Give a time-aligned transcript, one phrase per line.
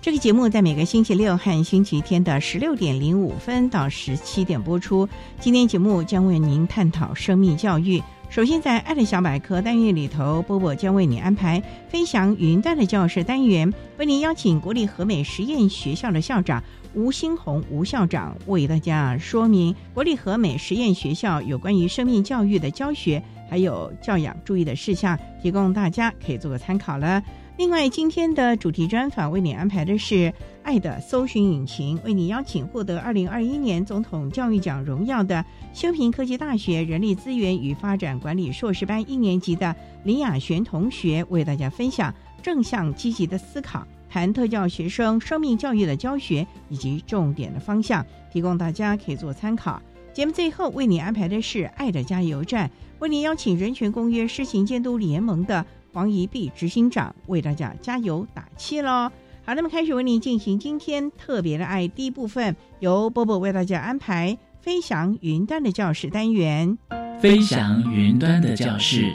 [0.00, 5.08] 这个节目在每个星期六和星期天的十六点零五分到十七点播出。
[5.40, 8.00] 今天节目将为您探讨生命教育。
[8.30, 16.62] 首先，在“爱的小百科”单元里头，波波将为你安排“飞翔云端”的教室单元，为您邀请国立和美实验学校的校长
[16.94, 27.20] 吴新红吴校长为大家说明国立和美实验学校有关于生命教育的教学还有教养注意的事项，提供大家可以做个参考了。
[27.58, 30.14] 另外，今天的主题专访为你安排的是
[30.62, 49.82] 《爱的搜寻引擎》，为你邀请获得二零二一年总统教育奖荣耀的修平科技大学人力资源与发展管理硕士班一年级的林雅璇同学，为大家分享正向积极的思考，谈特教学生生命教育的教学以及重点的方向，提供大家可以做参考。
[50.12, 52.68] 节目最后为你安排的是《爱的加油站》，
[53.00, 55.66] 为你邀请人权公约施行监督联盟的。
[55.92, 59.10] 黄怡碧执行长为大家加油打气喽！
[59.44, 66.76] 好，那么开始为您进行今天特别的爱第一部分，由波波为大家安排飞翔云端的教室单元。
[67.20, 69.12] 飞翔云端的教室，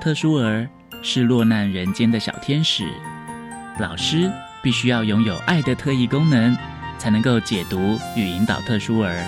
[0.00, 0.68] 特殊儿
[1.02, 2.84] 是落难人间的小天使，
[3.80, 4.30] 老师
[4.62, 6.56] 必须要拥有爱的特异功能，
[6.98, 9.24] 才能够解读与引导特殊儿。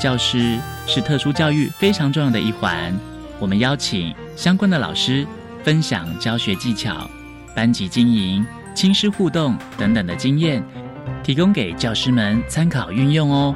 [0.00, 2.94] 教师是特殊教育非常重要的一环，
[3.38, 5.26] 我们邀请相关的老师。
[5.66, 7.10] 分享教学技巧、
[7.52, 10.64] 班级经营、亲师互动等等的经验，
[11.24, 13.52] 提供给教师们参考运用哦。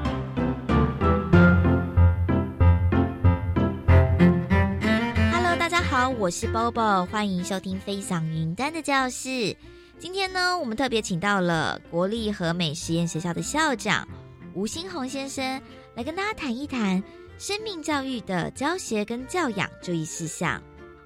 [5.32, 9.28] Hello，大家好，我是 Bobo，欢迎收听《飞翔云端的教室》。
[10.00, 14.08] 今天呢，我们特别请到了国立和美实验学校的校长
[14.54, 15.62] 吴新红先生，
[15.94, 17.00] 来跟大家谈一谈
[17.38, 20.60] 生命教育的教学跟教养注意事项。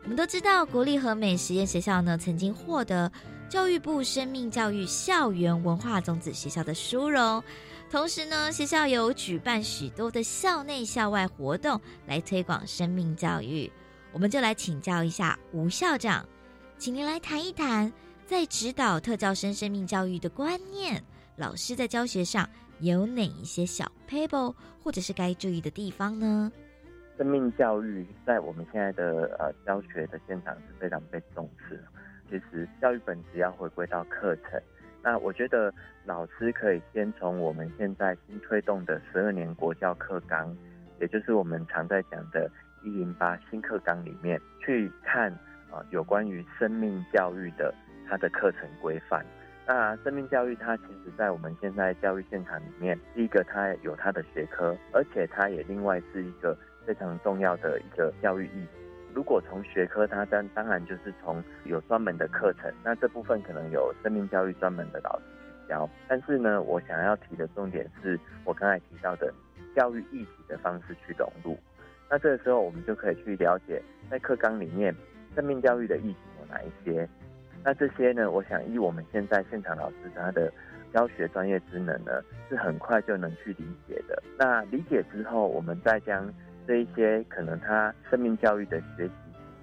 [0.05, 3.11] 我们都知道，国立和美实验学校呢，曾经获得
[3.49, 7.43] 教育部生命教育校园文化种子学校的殊荣。
[7.91, 13.73] 同时呢，学校有举办许多的校内校外活动来推广生命教育。
[14.13, 16.29] 我们就来请教一下吴校长，
[16.77, 17.91] 请您来谈一谈，
[18.27, 21.03] 在指导特教生生命教育的观念，
[21.37, 22.47] 老师在教学上
[22.81, 26.53] 有哪一些小 paper 或者是该注意的地方呢？
[27.17, 31.81] 生命教育在我们现在的呃教学的现场是非常被重视。
[32.29, 34.61] 其实教育本质要回归到课程。
[35.03, 35.73] 那我觉得
[36.05, 40.57] 老师可以先从我们现在新推动的十二年国教课纲，
[40.99, 42.51] 也就是我们常在讲的
[42.83, 45.31] “一零八”新课纲里面去看
[45.71, 47.73] 啊，有关于生命教育的
[48.09, 49.25] 它的课程规范。
[49.67, 56.57] 那生命教育它其实在我们现在教育现场里面，第一个它有它的学科，而且它也另外是一个。
[56.87, 58.67] 非常重要的一个教育意义。
[59.15, 65.89] 如果从学科，它当当然就是从有专门的课程，那这部分可能有生命教育专门的老师去教。
[66.09, 69.33] 但是呢，我想要提的重点是我刚才提到的
[69.77, 71.57] 教育议题的方式去融入。
[72.11, 74.95] 那这个时候，我们就可以去了解在课纲里面
[75.35, 77.09] 生命教育的议题有哪一些。
[77.63, 80.53] 那这些呢，我想以我们现在现场老师他的
[80.93, 84.21] 教学专业职能呢，是很快就能去理解的。
[84.37, 86.31] 那理解之后，我们再将
[86.67, 89.13] 这一些可能他生命教育的学习，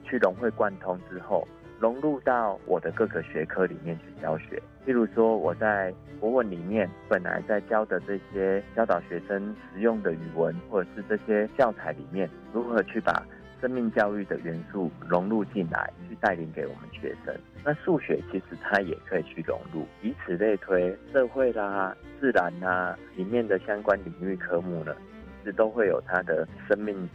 [0.04, 1.48] 去融会贯通之后，
[1.80, 4.62] 融入到我的各个学科里面去教学。
[4.86, 13.24] 例如说，我在国文里面本来在教的这些教导学生实用的语文，或者是这些教材里面，如何去把
[13.60, 17.36] 生命教育的元素融入进来，去带领给我们学生。
[17.64, 24.96] 那数学其实它也可以去融入，以此类推，社会啦、自然啦里面的相关领域科目呢，
[25.42, 27.10] 其实都会有他的生命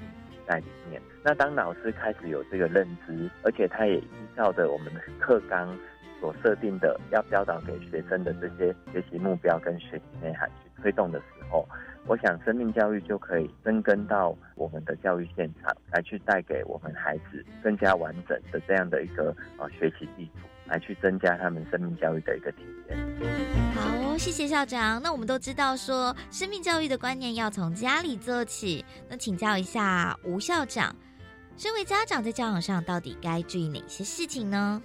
[0.46, 1.00] 在里面。
[1.25, 4.06] 那当老师开始有这个认知，而且他也依
[4.37, 5.75] 照着我们的课纲。
[6.19, 11.69] 所设定的要教导给学生的这些学习目标跟学习内涵去推动的时候，
[12.06, 22.59] 我想生命教育就可以生根到我们的教育现场，来去带给我们孩子更加完整的这样的一个呃学习基础，来去增加他们生命教育的一个体
[22.89, 22.99] 验。
[23.75, 25.01] 好，谢谢校长。
[25.03, 28.85] 那我们都知道说，生命教育的观念要从家里做起。
[29.09, 30.95] 那请教一下吴校长，
[31.57, 34.83] 身为家长在教养上到底该注意哪些事情呢？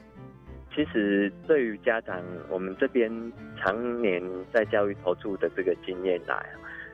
[0.73, 3.11] 其实，对于家长，我们这边
[3.61, 4.23] 常年
[4.53, 6.45] 在教育投注的这个经验来，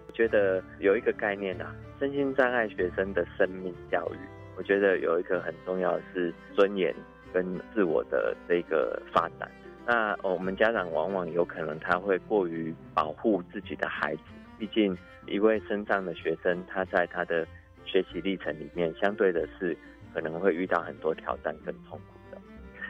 [0.07, 4.17] 我觉得有一个概念啊，身心障碍学生的生命教育，
[4.57, 6.91] 我觉得有一个很重要的是尊严
[7.33, 9.49] 跟自我的这个发展。
[9.85, 14.21] 那我们家长往往有可能他会过于保护自己的孩子，
[14.59, 17.47] 毕竟一位身障的学生，他在他的
[17.85, 19.77] 学习历程里面，相对的是
[20.13, 22.37] 可能会遇到很多挑战跟痛苦的。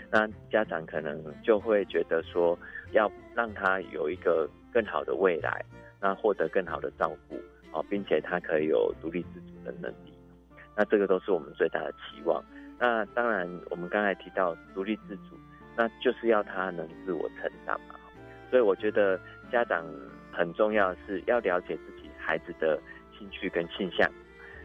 [0.09, 2.57] 那家长可能就会觉得说，
[2.93, 5.63] 要让他有一个更好的未来，
[6.01, 7.35] 那获得更好的照顾，
[7.71, 10.17] 哦，并且他可以有独立自主的能力，
[10.75, 12.43] 那这个都是我们最大的期望。
[12.79, 15.37] 那当然，我们刚才提到独立自主，
[15.75, 17.95] 那就是要他能自我成长嘛。
[18.49, 19.19] 所以我觉得
[19.51, 19.85] 家长
[20.31, 22.79] 很重要是要了解自己孩子的
[23.17, 24.09] 兴趣跟倾向，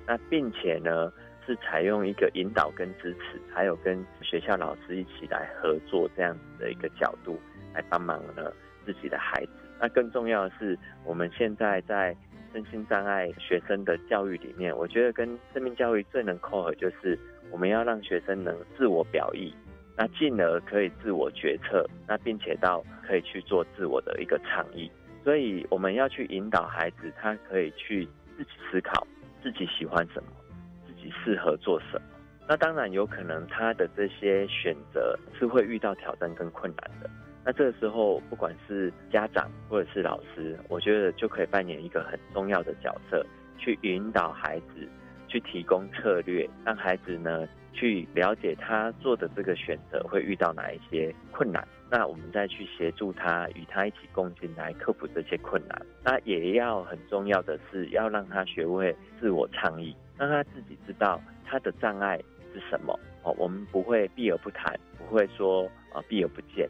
[0.06, 1.12] 那并且呢。
[1.44, 7.36] 是采用一个引导跟支持，还有跟学校老师一起来合作这样子的一个角度
[7.74, 8.52] 来帮忙呢
[8.86, 9.50] 自己的孩子。
[9.80, 12.16] 那更重要的是，我们现在在
[12.52, 17.18] 身心障碍学生的教育里面，我觉得跟生命教育最能扣合，就是
[17.50, 19.54] 我们要让学生能自我表意，
[19.96, 24.90] 那进而可以自我决策，那并且到可以去做自我的一个倡议。
[25.24, 28.06] 所以我们要去引导孩子，他可以去
[28.36, 29.06] 自己思考
[29.42, 30.28] 自己喜欢什么。
[30.86, 32.02] 自己适合做什么？
[32.48, 37.10] 那当然有可能他的这些选择是会遇到挑战跟困难的。
[37.44, 43.24] 那这个时候，不管是家长或者是老师，我觉得就可以扮演一个很重要的角色，
[43.58, 44.88] 去引导孩子，
[45.28, 51.66] 去提供策略，让孩子呢去了解他做的这个选择会遇到哪一些困难。
[51.90, 55.82] 那我们再去协助他，与他一起共进来克服这些困难。
[56.02, 59.94] 那也要很重要的是，要让他学会自我倡议。
[60.18, 62.16] 让他自己知道他的障碍
[62.54, 66.68] 是什么哦，我们不会避而不谈，不会说啊避而不见，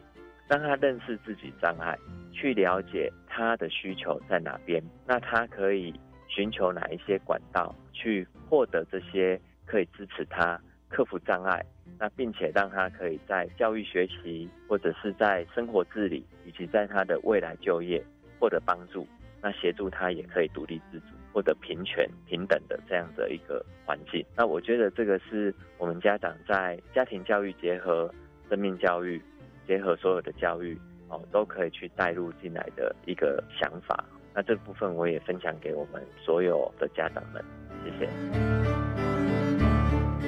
[0.53, 1.97] 让他认识自己障碍，
[2.31, 5.91] 去了解他的需求在哪边，那他可以
[6.27, 11.65] 寻求哪一些管道去获得这些可以支持他克服障碍，
[11.97, 18.05] 那并且让他可以在教育学习或者是在生活自理以及在他的未来就业
[18.39, 19.07] 获得帮助，
[19.41, 21.05] 那协助他也可以独立自主。
[21.33, 28.13] 或者平权平等的这样的一个环境，那我觉得这个是我们家长在家庭教育结合
[28.47, 29.19] 生命教育，
[29.67, 30.79] 结合所有的教育
[31.09, 34.03] 哦，都可以去带入进来的一个想法。
[34.33, 37.43] 那这部分我也分享给我们所有的家长们，
[37.83, 38.09] 谢谢。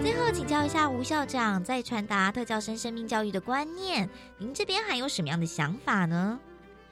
[0.02, 6.40] 最后请教一下吴校长，在传达特教生生命教育的观念，您这边还有什么样的想法呢？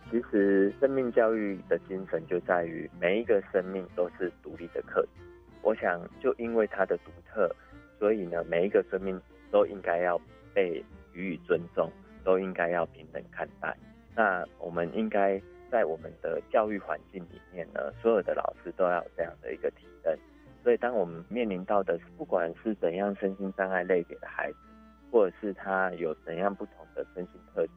[0.09, 5.21] 其实，生命教育的精神就在于每一个生命都是独立的课题。
[5.61, 7.49] 我想，就因为它的独特，
[7.99, 9.19] 所以呢，每一个生命
[9.51, 10.19] 都应该要
[10.53, 10.83] 被
[11.13, 11.91] 予以尊重，
[12.23, 13.75] 都应该要平等看待。
[14.15, 20.17] 那我们应该在我们的教育环境里面呢，所有的老师都要有这样的一个体认。
[20.63, 24.57] 所以，当我们面临到的不管是怎样身心障碍类别的孩子，
[25.11, 27.73] 或者是他有怎样不同的身心特质，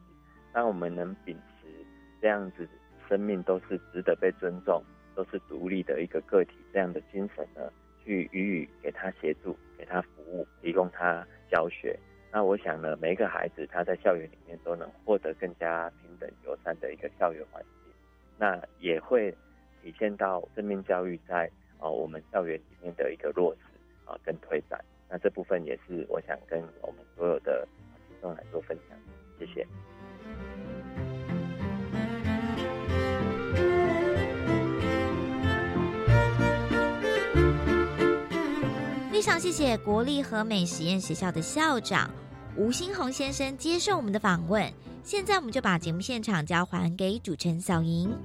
[0.53, 1.67] 当我们能秉持
[2.21, 2.65] 这样子，
[3.09, 4.81] 生命都是值得被尊重，
[5.15, 6.53] 都是独立的一个个体。
[6.71, 7.69] 这样的精神呢，
[8.05, 11.99] 去予以给他协助，给他服务，提供他教学。
[12.31, 17.93] 那我想呢，每一个孩子他在校园里面都能获得更加平等友善的一个校园环境。
[18.37, 19.31] 那也会
[19.81, 23.61] 体现到正面教育在啊我们校园里面的一个落实
[24.05, 24.79] 啊跟推展。
[25.09, 27.67] 那这部分也是我想跟我们所有的
[28.07, 28.97] 听众来做分享。
[29.39, 29.65] 谢谢。
[39.17, 42.07] 非常谢谢国立和美实验学校的校长
[42.55, 44.71] 吴新红先生接受我们的访问。
[45.03, 48.15] 现在我们就把节目现场交还给主持人小莹。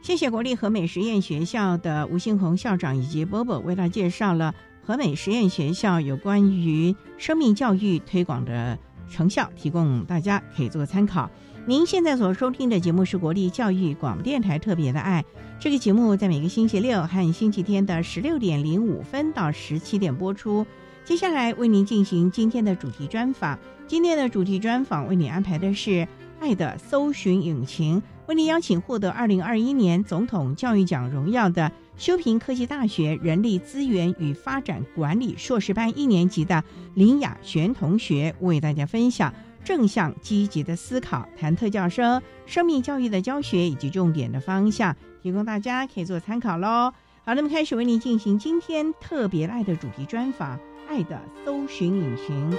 [0.00, 11.30] 谢谢国立和美实验学校的吴新红校长以及波波为大家介绍了和美实验学校有关于生命教育推广的成效，提供大家可以做参考。
[11.66, 15.24] 您现在所收听的节目是国立教育广播电台特别的爱，
[15.58, 20.66] 这个节目在每个星期六和星期天的十六点零五分到十七点播出。
[21.04, 26.06] 接下来为您进行今天的主题专访，今天的主题专访为您安排的是。
[26.40, 36.62] 爱的搜寻引擎为您邀请获得二零二一年总统教育奖荣耀的修平科技大学人力资源与发展管理硕士班一年级的
[36.94, 39.32] 林雅璇同学，为大家分享
[39.64, 46.92] 正向积极的思考，谈特教生生命教育的教学以及重点的方向，提供大家可以做参考喽。
[47.24, 50.58] 好，那么开始为您进行今天特别爱的主题专访，
[50.88, 52.54] 爱的搜寻引擎。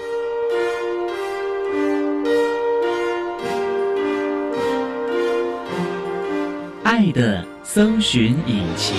[6.84, 8.96] 爱的搜寻引擎。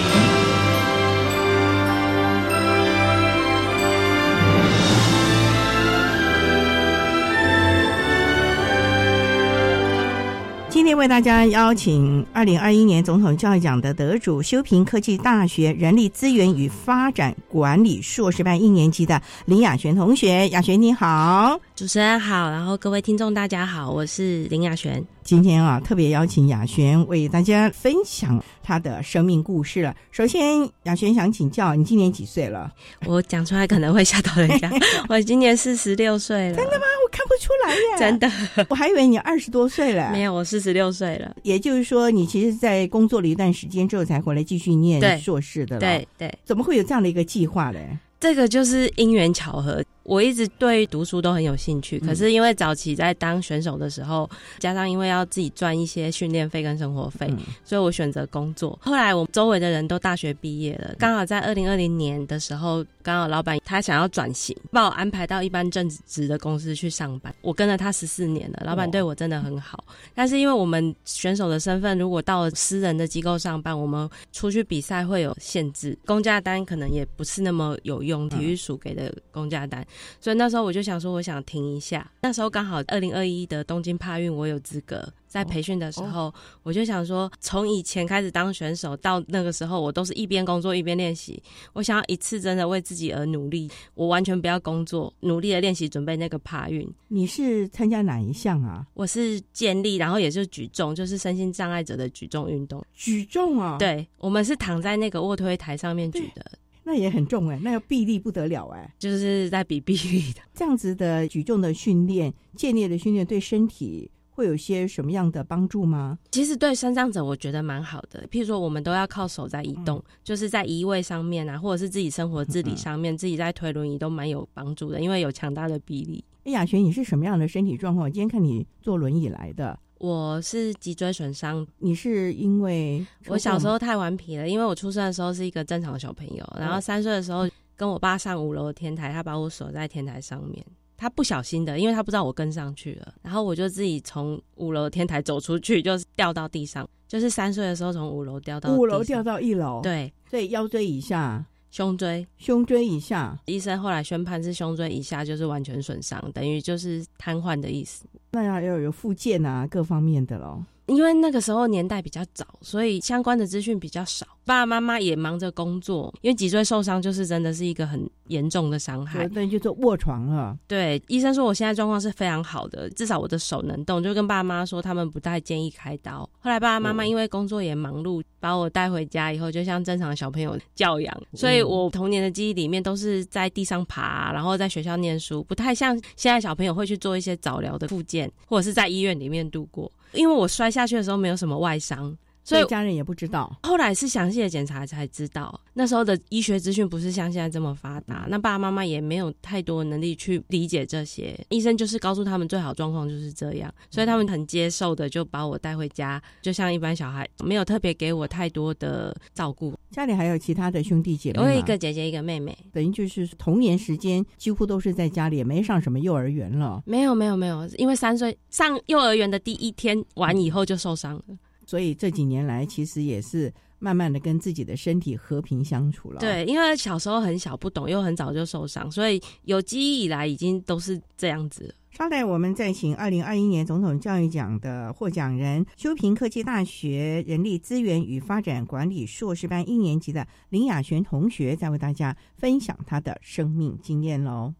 [10.68, 20.48] 今天为大家邀请二零二一年总统教育奖的得主，修平科技大学人力资源与发展管理硕士班一年级的林雅璇同学。
[20.48, 25.06] 雅璇你好，主持人好，然后各位听众大家好，我是林雅璇。
[25.26, 29.92] 今天啊，特别邀请雅璇为大家分享她的生命故事了。
[30.12, 32.72] 首先，雅璇想请教，你今年几岁了？
[33.06, 34.70] 我讲出来可能会吓到人家。
[35.10, 36.54] 我今年四十六岁了。
[36.56, 36.84] 真的吗？
[37.04, 37.80] 我看不出来耶。
[37.98, 40.12] 真的，我还以为你二十多岁了。
[40.12, 41.34] 没有，我四十六岁了。
[41.42, 45.80] 也就是说，你其实，在工作了一段时间之后，才回来继续念硕士的。
[45.80, 46.32] 对对。
[46.44, 47.98] 怎么会有这样的一个计划嘞？
[48.20, 49.82] 这个就是因缘巧合。
[50.06, 57.28] 我一直对读书都很有兴趣，可是因为早期在当选手的时候，加上因为要自己赚一些训练费跟生活费，
[57.64, 58.78] 所以我选择工作。
[58.80, 67.34] 后来我周围的人都大学毕业了，刚好在二零二零年的时候，刚好老板他想要转型，把我安排到一般正职的公司去上班。
[67.42, 69.84] 我跟了他十四年了，老板对我真的很好。
[70.14, 79.84] 但是因为我们选手的身份，如果到了私人的机构上班，我们出去比赛会有限制，公价单可能也不是那么有用，体育署给的公价单。
[80.20, 82.10] 所以那时候我就想说，我想停一下。
[82.22, 91.42] 那时候刚好二零二一的东京帕运，我有资格在培训的时候，我就想说，从以前开始当选手到那个时候，我都是一边工作一边练习。
[91.72, 96.88] 我想要一次真的为自己而努力，我完全不要工作，努力的练习准备那个帕运。
[97.08, 98.86] 你是参加哪一项啊？
[98.94, 102.84] 我是健力，然后也是举重，就是身心障碍者的举重运动。
[102.94, 103.76] 举重啊？
[103.78, 106.44] 对，我们是躺在那个卧推台上面举的。
[106.88, 116.16] 那也很重哎，那要臂力不得了哎，就是在比臂力的 这样子的举重的训练、健力的训练，对身体会有些什么样的帮助吗？
[116.30, 126.24] 其实对身障者我觉得蛮好的，譬如说我们都要靠手在移动，就是在移位上面啊，或者是自己生活自理上面，自己在推轮椅都蛮有帮助的，因为有强大的臂力。
[126.44, 128.08] 哎，雅璇，你是什么样的身体状况？
[128.12, 129.76] 今天看你坐轮椅来的。
[129.98, 140.64] 我是脊椎损伤，你是因为我小时候太顽皮了，因为我出生的时候是一个正常的小朋友，然后三岁的时候跟我爸上五楼的天台，他把我锁在天台上面，
[140.96, 151.44] 他不小心的，因为他不知道我跟上去了，然后我就自己从五楼天台走出去，就是掉到地上，就是三岁的时候从五楼掉到五楼掉到一楼，对，所以腰椎以下。
[151.68, 158.06] 胸椎，胸椎以下，医生后来宣判是胸椎以下就是完全损伤，等于就是瘫痪的意思。
[158.36, 160.62] 那要要有附件啊，各方面的喽。
[160.86, 166.12] 因为那个时候年代比较早，所以相关的资讯比较少，爸爸妈妈也忙着工作。
[166.22, 170.56] 因为脊椎受伤就是真的是一个很严重的伤害，对，就做卧床了。
[170.68, 176.20] 对，医生说我现在状况是非常好的，至少我的手能动，就跟爸妈说他们不太建议开刀。
[176.38, 189.90] 后来爸爸妈妈因为工作也忙碌，把我带回家以后，就像正常的小朋友教养，所以我童年的记忆里面都是在地上爬，然后在学校念书，不太像现在小朋友会去做一些早疗的复健，或者是在医院里面度过。
[190.16, 192.16] 因为我摔下去的时候没有什么外伤。
[192.46, 195.60] 所以家人也不知道，后来是详细的检查才知道。
[195.74, 201.38] 那时候的医学资讯不是像现在这么发达，那爸爸妈妈也没有太多能力去理解这些。
[201.50, 209.74] 医生就是告诉他们最好状况就是这样，所以他们很接受的就把我带回家，就像一般小孩，没有特别给我太多的照顾。
[209.90, 211.40] 家里还有其他的兄弟姐妹？
[211.40, 216.82] 我有一个姐姐，一个妹妹，等于就是童年时间几乎都是在家里，也没上什么幼儿园了。
[216.86, 221.22] 没有，没有，没有，因为三岁上幼儿园的第一天完以后就受伤了。
[221.66, 226.20] 所以这几年来，其实也是慢慢的跟自己的身体和平相处了。
[226.20, 231.74] 对，因为小时候很小不懂，又很早就受伤，所以有记忆以来已经都是这样子。
[231.90, 244.52] 稍待，我们再请二零二一年总统教育奖的获奖人，修平科技大学人力资源与发展管理硕士班一年级的林雅璇同学，再为大家分享他的生命经验喽。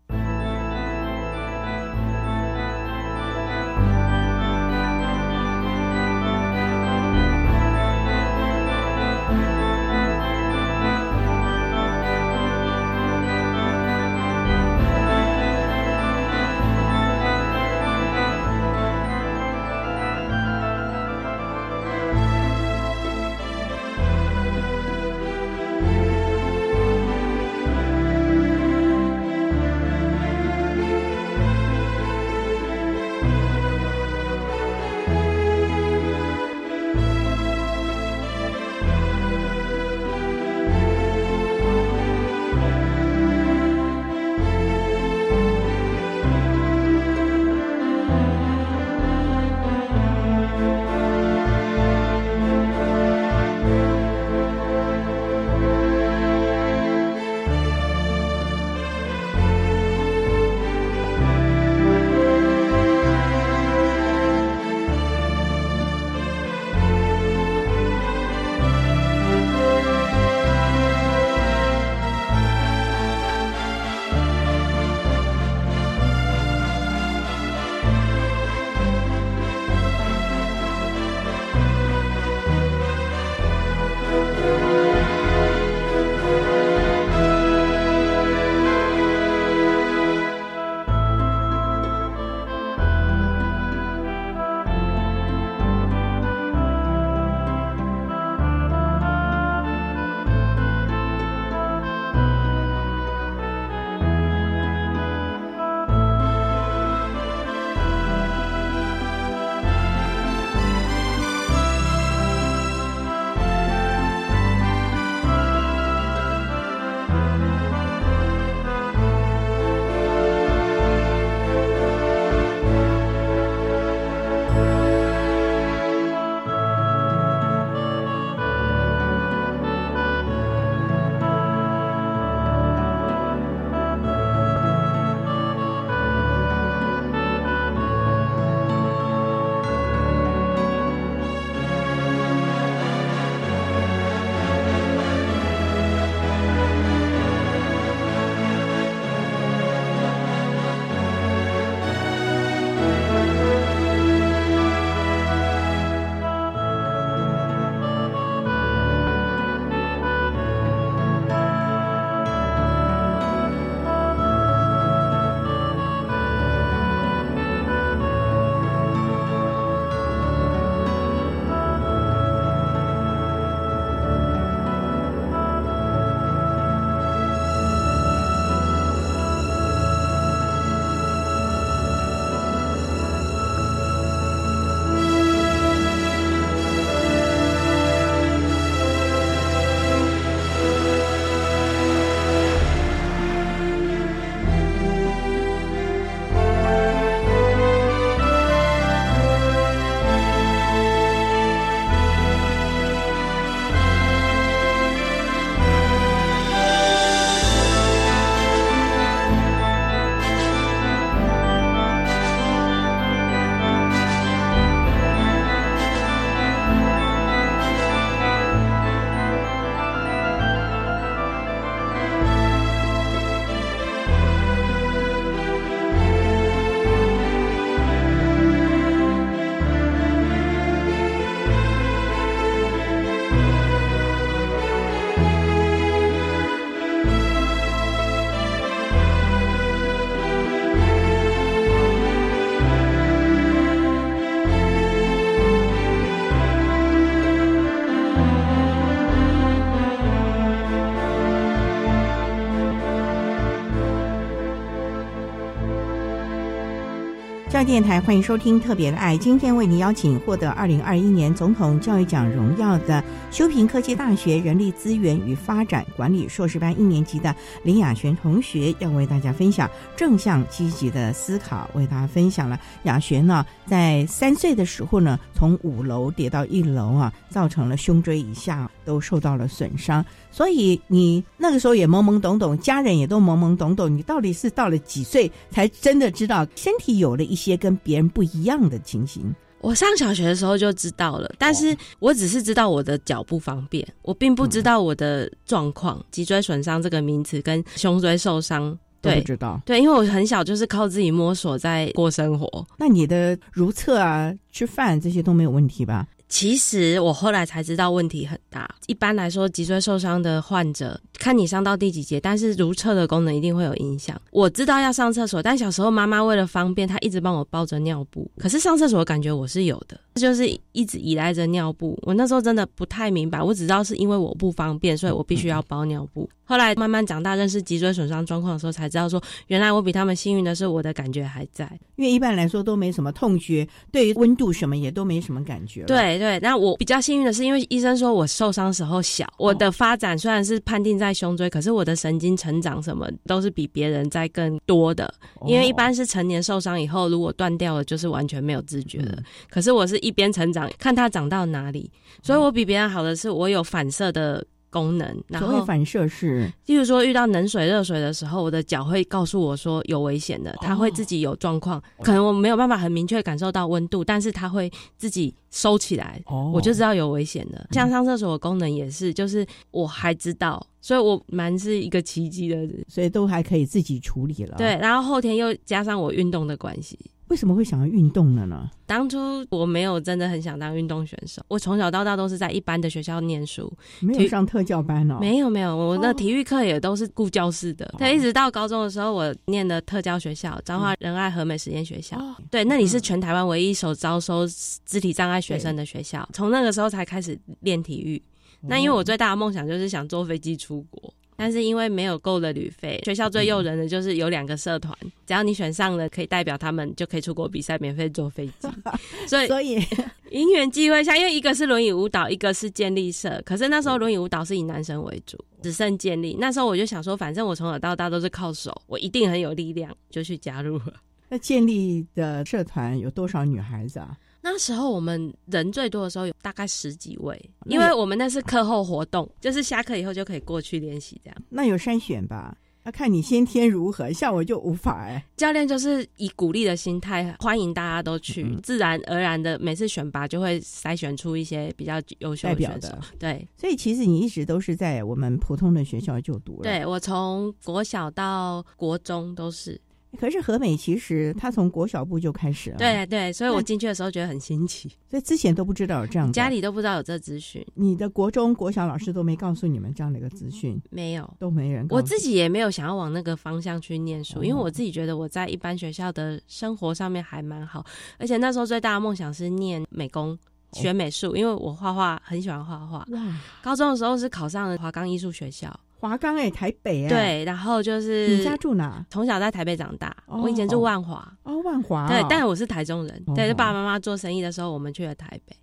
[257.67, 259.17] 电台，欢迎收听《特别的爱》。
[259.19, 263.03] 今天为您邀请获得二零二一年总统教育奖荣耀的
[263.33, 271.69] 修平科技大学人力资源与发展管理硕士班一年级的林雅璇同学，要为大家分享正向积极的思考。
[271.75, 280.05] 为大家分享了雅璇呢，在三岁的时候呢，从五楼跌到一楼啊，造成了胸椎以下都受到了损伤。
[280.37, 289.35] 所以你那个时候也懵懵懂懂，家人也都懵懵懂懂，你到底是到了几岁才真的知道身体有了一些跟别人不一样的情形？
[289.63, 296.05] 我上小学的时候就知道了，但是我只是知道我的脚不方便，我并不知道我的状况。
[296.11, 302.67] 脊椎损伤这个名词跟胸椎受伤，对，知道对，因为我很小就是靠自己摸索在过生活。
[302.77, 306.07] 那你的如厕啊、吃饭这些都没有问题吧？
[306.29, 308.75] 其实我后来才知道问题很大。
[308.87, 314.19] 一般来说，脊椎受伤的患者，看你伤到第几节，但是如厕的功能一定会有影响。
[314.31, 318.31] 我知道要上厕所，但小时候妈妈为了方便，她一直帮我抱着尿布。
[318.39, 321.99] 可是上厕所的感觉我是有的，就是一直依赖着尿布。
[322.03, 326.29] 我那时候真的不太明白，我只知道是因为我不方便，所以我必须要包尿布。
[326.49, 331.69] 后来慢慢长大，认识脊椎损伤状况的时候，才知道说，原来我比他们幸运的是，我的感觉还在。
[331.97, 335.83] 因为一般来说都没什么痛觉，对于温度什么也都没什么感觉。
[335.87, 345.13] 对对，那我比较幸运的是，因为医生说我受伤时候小，我的发展虽然是判定在胸椎，可是我的神经成长什么都是比别人在更多的。
[345.47, 349.19] 因为一般是成年受伤以后，如果断掉了，就是完全没有知觉了。
[349.51, 351.91] 可是我是一边成长，看它长到哪里，
[352.23, 354.45] 所以我比别人好的是，我有反射的。
[354.71, 367.67] 功能，然后反射是，例如说遇到冷水、热水的时候，我的脚会告诉我说有危险的，它会自己有状况，可能我没有办法很明确感受到温度，但是它会自己收起来，哦我就知道有危险的。
[367.73, 374.57] 像上厕所的功能也是，就是我还知道，所以我蛮是一个奇迹的，所以都还可以自己处理了。
[374.59, 376.99] 对，然后后天又加上我运动的关系。
[377.29, 378.71] 为什么会想要运动了呢？
[378.87, 379.19] 当初
[379.51, 385.19] 我没有真的很想当运动选手，我从小到大都是在一般的学校念书，没有上特教班哦。
[385.21, 387.93] 没有没有，我的体育课也都是顾教室的。
[387.99, 392.17] 对，一直到高中的时候，我念的特教学校彰化仁爱和美实验学校，
[392.51, 394.47] 对，那里是全台湾唯一一所招收
[394.85, 396.29] 肢体障碍学生的学校。
[396.33, 398.23] 从那个时候才开始练体育。
[398.63, 401.13] 那因为我最大的梦想就是想坐飞机出国。
[401.37, 404.97] 但是因为没有够的旅费，学校最诱人的就是有两个社团，
[405.27, 408.69] 只要你选上了，可以代表他们就可以出国比赛，免费坐飞机。
[409.29, 409.79] 所以，所以
[410.31, 413.41] 因缘机会下，因为一个是轮椅舞蹈，一个是健力社。
[413.45, 416.37] 可是那时候轮椅舞蹈是以男生为主，只剩健力。
[416.41, 420.95] 那时候我就想说，反正我从小到大都是靠手，我一定很有力量，就去加入了。
[421.29, 424.17] 那健力的社团有多少女孩子啊？
[424.49, 431.37] 那时候我们人最多的时候有大概十几位，因为我们那是课后活动，就是下课以后就可以过去练习这样。
[431.49, 432.57] 那有筛选吧？
[432.85, 435.27] 要看你先天如何，像我就无法哎。
[435.37, 442.97] 教练就是以鼓励的心态，欢迎大家都去，自然而然的每次选拔就会筛选出一些比较优秀的选手。
[443.19, 446.63] 对，所以其实你一直都是在我们普通的学校就读了。
[446.63, 449.81] 对我从国小到国中都是。
[450.17, 467.85] 可是和美其实他从国小部就开始了，对对，所以我进去的时候觉得很新奇，所以之前都不知道有这样，家里都不知道有这资讯，你的国中国小老师都没告诉你们这样的一个资讯，没有，都没人，我自己也没有想要往那个方向去念书，因为我自己觉得我在一般学校的生活上面还蛮好，
[468.19, 470.39] 而且那时候最大的梦想是念美工
[470.73, 475.79] 学美术，因为我画画很喜欢画画，哇，高中的时候是考上了华冈艺术学校。
[475.99, 479.05] 华冈哎，台北哎，对，然后就是你家住哪？
[479.11, 481.27] 从小在台北长大，我以前住万华。
[481.43, 482.07] 哦，万华。
[482.07, 485.57] 对，但我是台中人，对，爸爸妈妈做生意的时候，我们去了台北。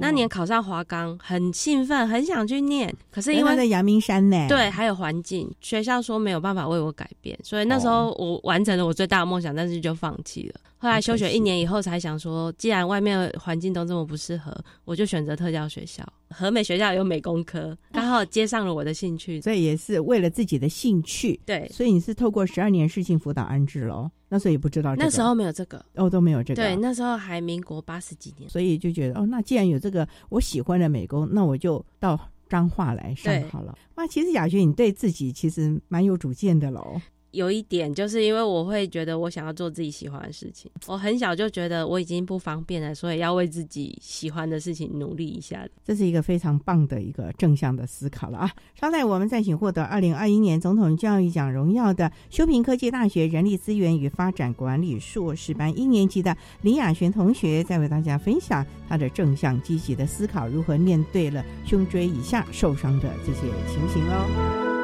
[0.00, 10.60] 那年考上华冈，很兴奋，很想去念，可是因为在阳明山呢，对，还有环境，学校说没有办法为我改变，所以那时候我完成了我最大的梦想，但是就放弃了。
[10.86, 16.06] 后来休学一年以后，才想说，既然外面环境都这么不适合，我就选择特教学校。
[16.30, 21.40] 和美学校有美工科，刚好接上了我的兴趣，所以也是为了自己的兴趣。
[21.44, 24.08] 对，所以你是透过十二年事情辅导安置喽？
[24.28, 26.62] 那时候也不知道，那时候没有这个，哦，都没有这个。
[26.62, 32.18] 对，那时候还民国八十几年，所以就觉得哦，那既然有这个我喜欢的美工，那我就到
[32.48, 33.76] 彰化来上好了。
[33.96, 37.00] 哇，其实雅轩，你对自己其实蛮有主见的喽。
[37.32, 40.70] 有一点，就是因为我会觉得我想要做自己喜欢的事情。
[40.86, 45.66] 我很小就觉得我已经不方便了，所以要为自己喜欢的事情努力一下。
[45.84, 48.50] 这是一个非常棒的一个正向的思考了啊！
[48.74, 64.75] 稍待，我们再请获得二零二一年总统教育奖荣耀的修平科技大学人力资源与发展管理硕士班一年级的林雅璇同学，再为大家分享他的正向积极的思考，如何面对了胸椎以下受伤的这些情形喽。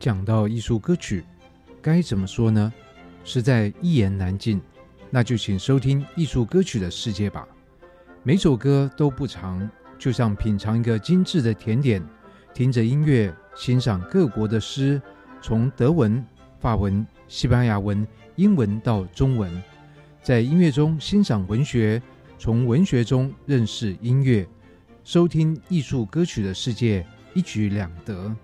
[0.00, 1.22] 讲到艺术歌曲，
[1.82, 2.72] 该怎么说呢？
[3.22, 4.58] 实在一言难尽。
[5.10, 7.46] 那就请收听艺术歌曲的世界吧。
[8.22, 12.02] 每首歌都不长，就像品尝一个精致的甜点，
[12.54, 15.02] 听着音乐，欣赏各国的诗，
[15.42, 16.24] 从德文、
[16.60, 19.62] 法文、西班牙文、英文到中文，
[20.22, 22.00] 在音乐中欣赏文学，
[22.38, 24.48] 从文学中认识音乐，
[25.04, 28.34] 收听艺术歌曲的世界，一举两得。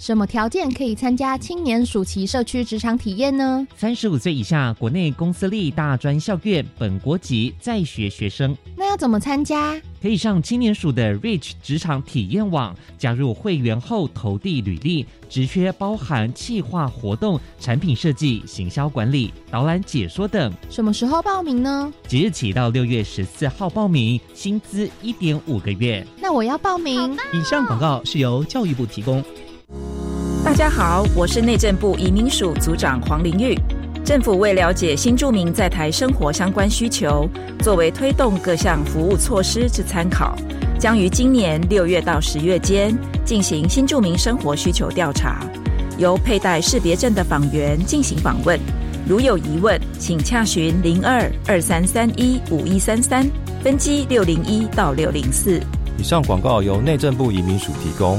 [0.00, 3.66] 什么条件可以参加青年暑期社区职场体验呢？
[3.76, 8.56] 三十五岁以下国内公司立大专校院本国籍在学学生。
[8.74, 9.78] 那要怎么参加？
[10.00, 20.50] 可以上青年署的 Reach 职场体验网加入会员后投递履历，职缺包含企划活动、产品设计、行销管理、导览解说等。
[20.70, 21.92] 什么时候报名呢？
[22.08, 26.02] 即日起到六月十四号报名，薪资一点五个月。
[26.22, 27.14] 那我要报名。
[27.34, 29.22] 以上广告是由教育部提供。
[30.42, 33.54] 大家好，我是内政部移民署组长黄玲玉。
[34.02, 37.28] 政府为了解新住民在台生活相关需求，
[37.60, 40.34] 作为推动各项服务措施之参考，
[40.78, 45.44] 将于今年六月到十月间进行新住民生活需求调查，
[45.98, 48.58] 由佩戴识别证的访员进行访问。
[49.06, 53.28] 如有疑问，请洽询零二二三三一五一三三
[53.62, 55.60] 分机六零一到六零四。
[55.98, 58.18] 以上广告由内政部移民署提供。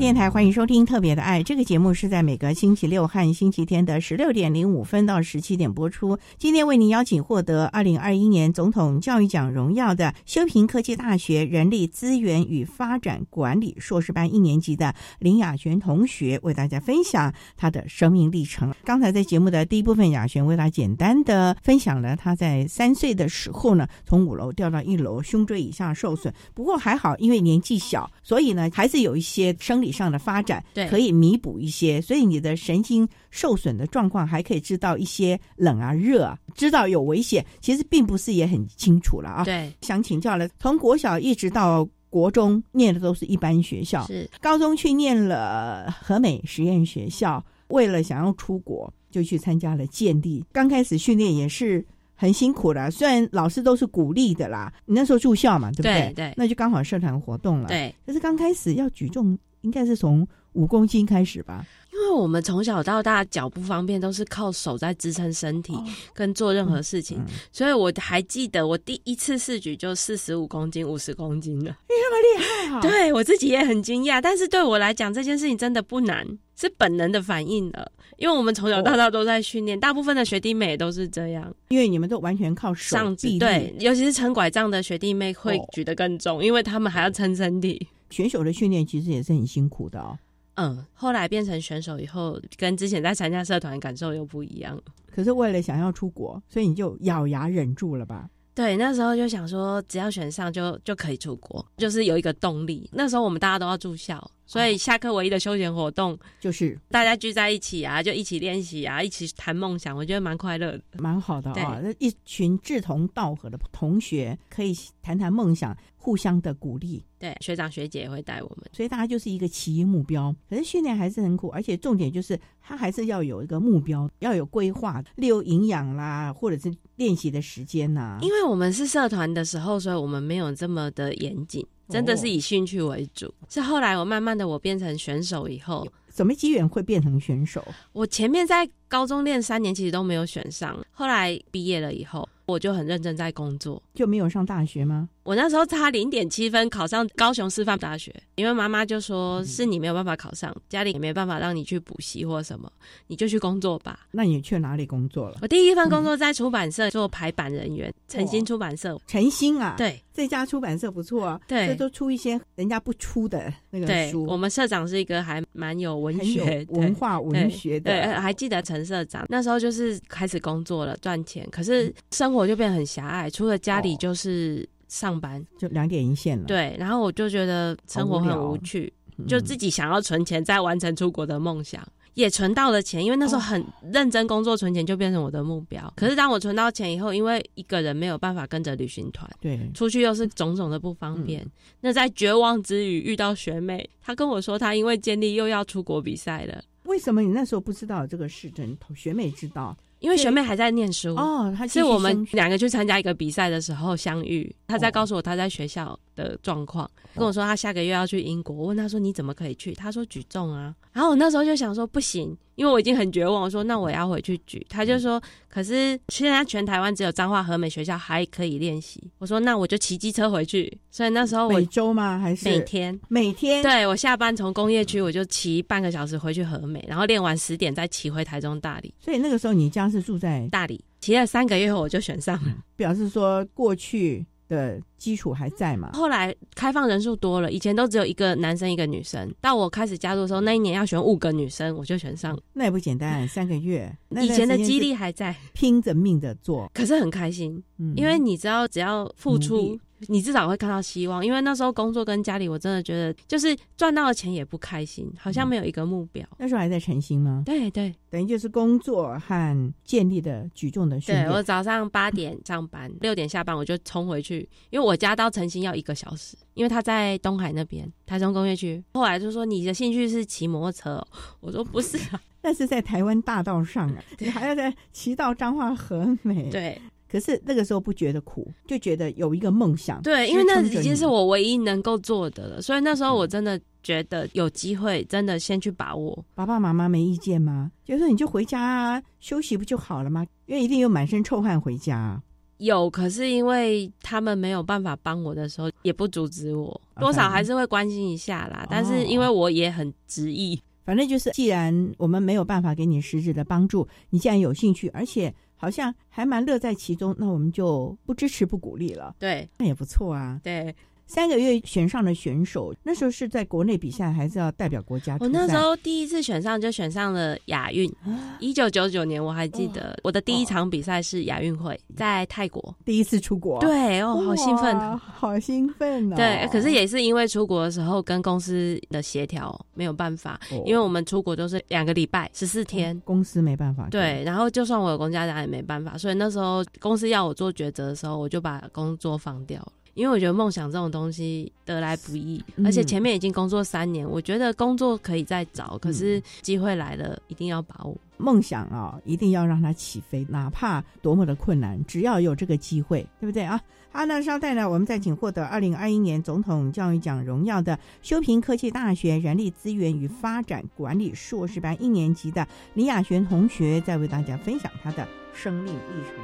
[0.00, 6.18] 电台欢迎收听《特别的爱》这个节目，是在每个星期六和星期天的十六点零五分到十七点播出。
[6.38, 18.74] 今天为您邀请获得二零二一年总统教育奖荣耀的修平科技大学人力资源与发展管理硕士班一年级的林雅璇同学，为大家分享他的生命历程。
[18.82, 26.32] 刚才在节目的第一部分，雅璇为他简单的分享了他在三岁的时候呢，从五楼掉到一楼，胸椎以下受损。
[26.54, 29.89] 不过还好，因为年纪小，所以呢，还是有一些生理。
[29.90, 39.44] 上的发展可以弥补一些，所以你的神经受损的状况还可以知道一些冷啊热啊，知道有危险，其实并不是也很清楚了啊。
[39.44, 50.44] 对，想请教了，从国小一直到国中念的都是一般学校，是高中去念了和美实验学校，为了想要出国，就去参加了建立。
[50.52, 51.84] 刚开始训练也是
[52.16, 54.72] 很辛苦的，虽然老师都是鼓励的啦。
[54.86, 56.12] 你那时候住校嘛，对不对？
[56.14, 57.68] 对，那就刚好社团活动了。
[57.68, 59.38] 对，可是刚开始要举重。
[59.62, 65.72] 应该是从五公斤开始吧，因为我们从小到大脚不方便，都是靠手在支撑身体
[66.12, 72.80] 跟做任何事情，所以我还记得我第一次试举就四十五公斤、五十公斤了，你那么厉害啊！
[72.80, 87.86] 对我自己也很惊讶，但是对我来讲这件事情真的不难，是本能的反应了，因为我们从小到大都在训练，大部分的学弟妹都是这样，因为你们都完全靠手臂，对，尤其是撑拐杖的学弟妹会举得更重，因为他们还要撑身体。
[88.10, 90.18] 选手的训练其实也是很辛苦的哦。
[90.56, 94.78] 嗯，后来变成选手以后，跟之前在参加社团感受又不一样。
[95.10, 98.28] 可是为了想要出国，所以你就咬牙忍住了吧？
[98.54, 102.90] 对，那时候就想说，只要选上就就可以出国，就是有一个动力。
[102.92, 111.78] 那时候我们大家都要住校，所以下课唯一的休闲活动就是大家聚在一起啊，就一起练习啊，一起谈梦想，我觉得蛮快乐的，蛮好的啊。
[111.80, 115.76] 那一群志同道合的同学可以谈谈梦想。
[116.02, 120.34] 互相的鼓励，对学长学姐也会带我们，所以大家就是一个企业目标。
[120.48, 128.18] 可是训练还是很苦，而且重点就是他还是要有一个目标，要有规划，例如营养啦，或者是练习的时间呐。
[128.22, 133.32] 因为我们是社团的时候，所以我们没有这么的严谨，真的是以兴趣为主。
[133.48, 137.62] 是后来我慢慢的我变成选手以后，什么机缘会变成选手？
[137.92, 140.78] 我前面在高中练三年，其实都没有选上。
[140.92, 142.28] 后来毕业了以后。
[142.46, 145.08] 我就很认真在工作，就没有上大学吗？
[145.30, 152.68] 我那时候差零点七分考上高雄师范大学，因为妈妈就说是你没有办法考上，家里也没办法让你去补习或什么，
[153.06, 154.00] 你就去工作吧。
[154.10, 155.38] 那你去哪里工作了？
[155.40, 159.00] 我第一份工作在出版社做排版人员，诚心出版社。
[159.06, 164.24] 诚心啊，对，这家出版社不错啊，对，这都出一些人家不出的那个书。
[164.24, 167.92] 我们社长是一个还蛮有文学、文化、文学的。
[167.92, 176.44] 对，还记得陈社长那时候就是开始工作了，赚钱，可是生活就变得很狭隘，除了家里就是上班，就两点一线了。
[176.44, 178.92] 对，然后我就觉得生活很无趣，
[179.26, 181.82] 就自己想要存钱，再完成出国的梦想。
[182.14, 185.90] 也存到了钱，因为那时候很认真工作存钱，就变成我的目标。
[185.96, 191.46] 可是当我存到钱以后，因为一个人没有办法跟着旅行团，对，出去又是种种的不方便。
[191.80, 196.60] 那在绝望之余遇到学妹，她跟我说她因为建立又要出国比赛了。
[196.84, 198.50] 为什么你那时候不知道这个事？
[198.50, 199.74] 真学妹知道。
[200.00, 204.54] 因为学妹还在念书哦，她是我们两个去参加一个比赛的时候相遇。
[204.66, 208.56] 她在告诉我她在学校的状况，跟我说她下个月要去英国。
[208.56, 209.72] 我问她说你怎么可以去？
[209.74, 210.74] 她说举重啊。
[210.92, 213.42] 然后我那时候就想说不行，因为我已经很绝望。
[213.42, 214.64] 我说那我要回去举。
[214.68, 215.18] 他就说
[215.48, 219.02] 可是现在全台湾只有彰化和美学校还可以练习。
[219.16, 220.70] 我说那我就骑机车回去。
[220.90, 222.18] 所以那时候每周吗？
[222.18, 223.00] 还是每天？
[223.08, 223.62] 每天。
[223.62, 228.92] 对我下班从工业区我就骑半个小时回去和美，然后练完十点再骑回台中大理。
[229.02, 235.92] 所以那个时候你家是住在大理，骑了三个月后我就选上了，表示说过去的基础还在嘛。
[235.92, 242.38] 后来开放人数多了，以前都只有一个男生一个女生，到我开始加入的时候，那一年要选五个女生，我就选上。
[242.52, 247.62] 那也不简单，三个月，以前的激励还在，拼着命的做，可是很开心，
[247.94, 249.78] 因为你知道只要付出。
[250.08, 256.26] 你至少会看到希望，因为那时候工作跟家里，我真的觉得就是赚到的钱也不开心，好像没有一个目标。
[256.38, 257.42] 那时候还在诚心吗？
[257.44, 261.26] 对对，等于就是工作和建立的举重的训练。
[261.26, 268.82] 对我早上八点上班，六点下班我就冲回去，因为我家到诚心要一个小时，因为他在东海那边，台中工业区。
[268.94, 271.06] 后来就说你的兴趣是骑摩托车，
[271.40, 276.48] 我说不是啊， 那是在台湾大道上啊， 你还要在骑到彰化和美。
[276.50, 276.80] 对。
[277.10, 280.00] 可是那个时候不觉得苦，就觉得有一个梦想。
[280.02, 286.24] 对，因为那已经是我唯一能够做的了，所以那时候我真的觉得有机会，真的先去把握。
[286.36, 287.72] 爸爸妈妈没意见吗？
[287.84, 290.24] 就说你就回家啊休息不就好了吗？
[290.46, 292.22] 因为一定有满身臭汗回家。
[292.58, 298.64] 有，可是因为他们没有办法帮我的时候，也不阻止我，多少还是会关心一下啦。
[298.70, 305.34] 但是因为我也很执意，反正就是，既然我们没有办法给你实质的帮助，你既然有兴趣，而且。
[305.60, 309.14] 好像还蛮乐在其中，那我们就不支持不鼓励了。
[309.18, 310.40] 对，那也不错啊。
[310.42, 310.74] 对。
[311.10, 315.16] 三个月选上的选手，那时候是在国内比赛，还是要代表国家？
[315.18, 317.92] 我那时候第一次选上就选上了亚运，
[318.38, 323.58] 一九九九年我还记得我的第一场比赛是亚运会，在泰国第一次出国。
[323.58, 326.16] 对哦，好兴奋，好兴奋哦。
[326.16, 333.88] 对，可是也是因为出国的时候跟公司的协调没有办法，因为我们出国都是两个礼拜十四天，公司没办法。
[333.90, 339.72] 对，然后就算我有公家长也没办法，所以那时候公司要我做抉择的时候，我就把工作放掉了。
[339.94, 347.96] 因为我觉得梦想这种东西得来不易，而且前面已经工作三年，我觉得工作可以再找，可是机会来了，一定要把握。
[348.16, 353.60] 梦想啊，一定要让它起飞，哪怕多么的困难，只要有这个机会，对不对啊？
[353.92, 366.14] 好，那稍待呢，我们再请获得二零二一年总统教育奖荣耀的修平科技大学人力资源与发展管理硕士班一年级的李雅璇同学，再为大家分享他的生命历程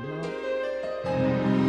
[1.61, 1.65] 喽。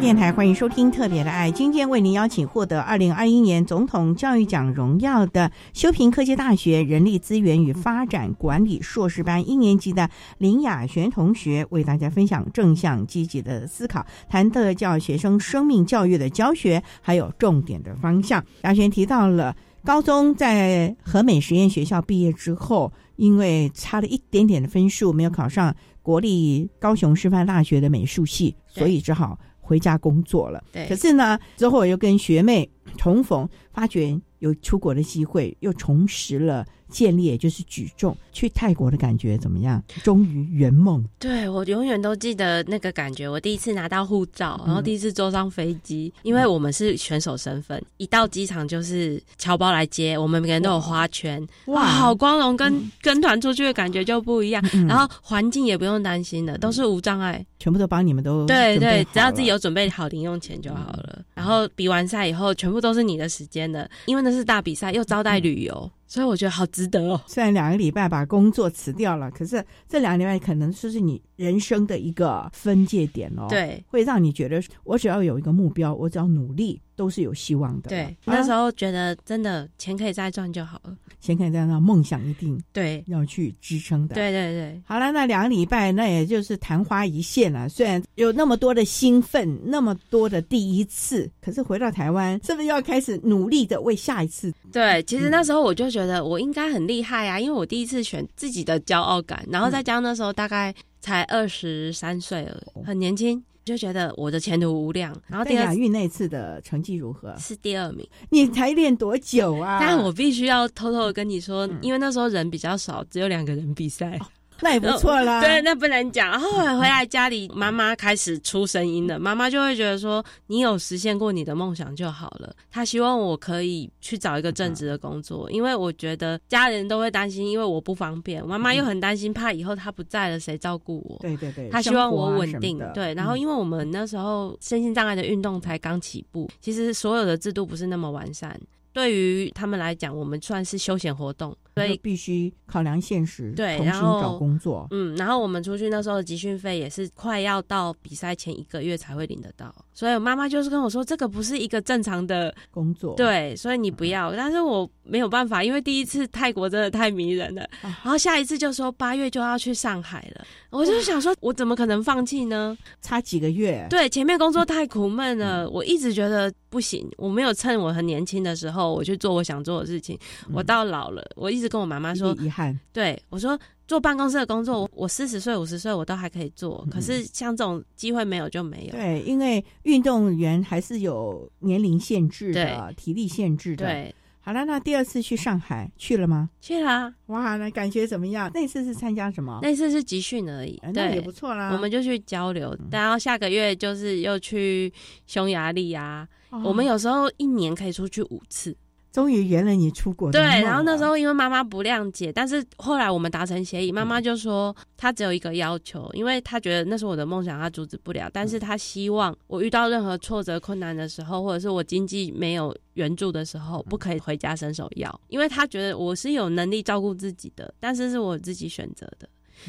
[0.00, 1.50] 电台，欢迎收听《特别的爱》。
[1.54, 18.42] 今天为您邀请获得二零二一年总统教育奖荣耀的修平科技大学人力资源与发展管理硕士班一年级的林雅璇同学，为大家分享正向积极的思考，谈特教学生生命教育的教学，还有重点的方向。
[18.62, 29.38] 雅璇提到了高中在和美实验学校毕业之后，因为差了一点点的分数，没有考上国立高雄师范大学的美术系，所以只好。
[29.70, 30.88] 回家工作了，对。
[30.88, 36.66] 可是呢，之后又跟学妹重逢，发觉有出国的机会，又重拾了。
[36.90, 39.80] 建立也就是举重，去泰国的感觉怎么样？
[40.02, 41.04] 终于圆梦。
[41.20, 43.28] 对我永远都记得那个感觉。
[43.28, 52.56] 我第一次拿到护照，然后第一次坐上飞机，因为我们是选手身份，一到机场就是侨胞来接我们，每个人都有花圈，哇，好光荣！
[52.56, 54.60] 跟跟团出去的感觉就不一样。
[54.88, 61.19] 然后环境也不用担心了，都是无障碍，全部都帮你们都对对，只要自己有准备好零用钱就好了。
[61.40, 65.90] 然后比完赛以后，全部都是你的时间的，因为那是大比赛，又招待旅游。
[66.10, 67.20] 所以我觉得好值得哦。
[67.28, 73.46] 虽然两个礼拜把工作辞掉了，可是这两个礼拜可能就是你人生的一个分界点哦。
[73.48, 77.90] 对，会让你觉得我只要有一个目标，我只要努力，都是有希望的。
[77.90, 84.16] 对，那时候觉得真的钱可以再赚就好了，钱可以再赚，梦想一定对要去支撑的。
[84.16, 84.82] 对对对。
[84.84, 87.68] 好了，那两个礼拜那也就是昙花一现了。
[87.68, 94.52] 虽然有那么多的兴奋，那么多的第一次，可是回到台湾，是不是要开始努力的为下一次？
[94.72, 95.99] 对，其实那时候我就觉得。
[96.00, 105.14] 觉得我应该很厉害啊，因为我第一次选自己的骄傲感，然后再加上那时候大概才二十三岁而已，很年轻，就觉得我的前途无量。
[105.28, 107.36] 然后亚运那次的成绩如何？
[107.38, 108.08] 是第二名。
[108.30, 109.78] 你才练多久啊？
[109.82, 114.18] 但我必须要偷偷的跟你说，因为那时候人比较少，只有两个人比赛。
[114.62, 115.40] 那也不错啦。
[115.40, 116.30] 对，那不能讲。
[116.30, 119.18] 然后回来家里，妈妈开始出声音了。
[119.18, 128.46] 妈妈就会觉得说：“你有实现过你的梦想就好了。”她希望我可以去找一个正职的工作，因为我觉得家人都会担心，因为我不方便。
[128.46, 131.18] 妈妈又很担心，怕以后她不在了谁照顾我。
[131.20, 131.68] 对对对。
[131.68, 132.78] 她希望我稳定。
[132.94, 133.14] 对。
[133.14, 138.58] 然后，因为我们那时候身心障碍的运动才刚起步，其实所有的制度不是那么完善。
[138.92, 141.56] 对于他们来讲，我们算是休闲活动，
[141.86, 144.86] 所以必须考量现实，对，然后找工作。
[144.90, 154.32] 嗯，然后我们出去那时候的集训费也是快要到比赛前一个月才会领得到，所以妈妈就是跟我说，这个不是一个正常的工作，对，所以你不要。
[154.34, 162.76] 但是我没有办法，因为第一次泰国真的太迷人了，然后下一次就说八月就要去上海了，我就想说，我怎么可能放弃呢？
[163.00, 168.90] 差几个月，对，前面工作太苦闷了，我一直觉得不行，我没有趁我很年轻的时候。
[168.90, 170.18] 我去做我想做的事情，
[170.52, 172.78] 我到老了，我一直跟我妈妈说遗憾。
[172.92, 178.90] 对我说，做办公室的工作，我四十岁、五十岁我都还可以做，可是像这种机会没有就没有。
[178.90, 183.86] 对，因为运动员还是有年龄限制的，体力限制的。
[183.86, 186.50] 对，好了，那第二次去上海去了吗？
[186.60, 187.12] 去了。
[187.26, 188.50] 哇，那感觉怎么样？
[188.52, 189.60] 那次是参加什么？
[189.62, 191.70] 那次是集训而已，那也不错啦。
[191.72, 194.92] 我们就去交流，然后下个月就是又去
[195.26, 196.26] 匈牙利啊。
[196.64, 198.76] 我们有时候一年可以出去五次，
[199.12, 200.40] 终于圆了你出国对。
[200.40, 208.30] 然后那时候因为妈妈不谅解，但是后来我们达成协议，妈妈就说她只有一个要求，因为她觉得那是我的梦想，她阻止不了。
[208.32, 219.28] 但是她希望我遇到任何挫折困难的时候，或者是我经济没有援助的时候，不可以回家伸手要，因为她觉得我是有能力照顾自己的，但是是我自己选择的。